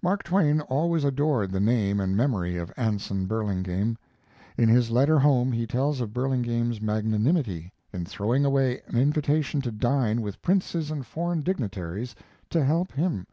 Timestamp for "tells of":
5.66-6.14